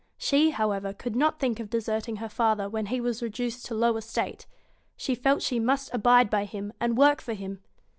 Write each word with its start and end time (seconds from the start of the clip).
She, 0.17 0.49
how 0.49 0.71
ever, 0.71 0.93
could 0.93 1.15
not 1.15 1.39
think 1.39 1.59
of 1.59 1.69
deserting 1.69 2.15
her 2.15 2.27
father 2.27 2.67
when 2.67 2.87
he 2.87 2.99
was 2.99 3.21
reduced 3.21 3.67
to 3.67 3.75
low 3.75 3.97
estate. 3.97 4.47
She 4.97 5.13
felt 5.13 5.43
she 5.43 5.59
must 5.59 5.93
abide 5.93 6.27
by 6.27 6.45
him, 6.45 6.73
and 6.79 6.97
work 6.97 7.21
for 7.21 7.35
him. 7.35 7.61